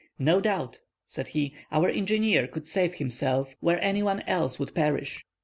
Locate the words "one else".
4.01-4.57